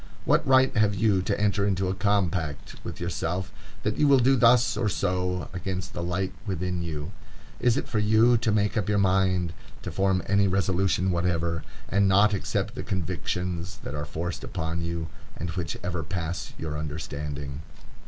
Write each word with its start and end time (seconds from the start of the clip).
What 0.25 0.47
right 0.47 0.75
have 0.75 0.95
you 0.95 1.21
to 1.21 1.39
enter 1.39 1.63
into 1.63 1.87
a 1.87 1.93
compact 1.93 2.75
with 2.83 2.99
yourself 2.99 3.51
that 3.83 3.97
you 3.97 4.07
will 4.07 4.17
do 4.17 4.35
thus 4.35 4.75
or 4.75 4.89
so, 4.89 5.47
against 5.53 5.93
the 5.93 6.01
light 6.01 6.33
within 6.47 6.81
you? 6.81 7.11
Is 7.59 7.77
it 7.77 7.87
for 7.87 7.99
you 7.99 8.35
to 8.35 8.51
make 8.51 8.75
up 8.75 8.89
your 8.89 8.97
mind,—to 8.97 9.91
form 9.91 10.23
any 10.25 10.47
resolution 10.47 11.11
whatever,—and 11.11 12.07
not 12.07 12.33
accept 12.33 12.73
the 12.73 12.81
convictions 12.81 13.77
that 13.83 13.93
are 13.93 14.05
forced 14.05 14.43
upon 14.43 14.81
you, 14.81 15.07
and 15.37 15.51
which 15.51 15.77
ever 15.83 16.01
pass 16.01 16.53
your 16.57 16.79
understanding? 16.79 17.61